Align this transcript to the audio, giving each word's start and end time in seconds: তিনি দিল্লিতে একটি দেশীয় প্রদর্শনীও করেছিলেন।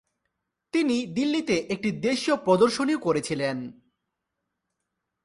তিনি 0.73 1.05
দিল্লিতে 1.05 1.55
একটি 1.69 1.91
দেশীয় 1.91 2.35
প্রদর্শনীও 2.37 2.99
করেছিলেন। 2.99 3.57